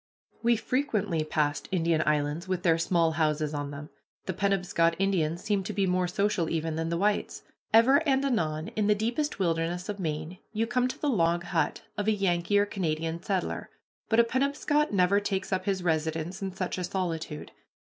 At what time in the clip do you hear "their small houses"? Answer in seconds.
2.63-3.53